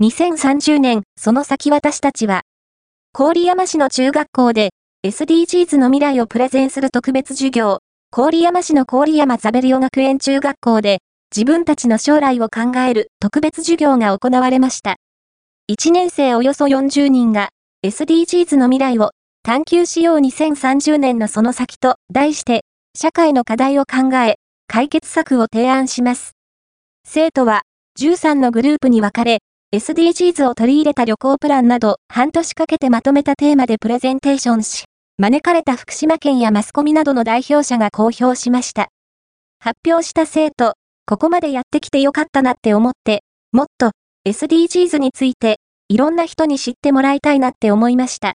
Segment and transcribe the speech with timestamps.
[0.00, 2.42] 2030年、その先私たちは、
[3.12, 4.70] 郡山市の中学校で
[5.04, 7.80] SDGs の未来をプレゼンする特別授業、
[8.12, 10.98] 郡山市の郡山ザベリオ学園中学校で、
[11.34, 14.98] 自分たちの将来を考える特別授業が行われました。
[15.68, 17.48] 1年生およそ40人が
[17.84, 19.10] SDGs の未来を
[19.42, 22.62] 探求しよう2030年のその先と題して
[22.96, 24.36] 社会の課題を考え
[24.68, 26.36] 解決策を提案します。
[27.04, 27.62] 生徒は
[27.98, 29.40] 13のグループに分かれ
[29.76, 34.84] SDGs を取り入れた旅行プランなど半年かけてまとめたテーマでプレゼンテーションし
[35.18, 38.88] 招かれた福島県やマスコミなどの代表者が公表しました。
[39.60, 40.72] 発表した生徒、
[41.04, 43.90] ここまでやってきてよかったなって思って、もっと
[44.26, 45.58] SDGs について、
[45.90, 48.26] いろんな人に知ってもらいたいなって思いました。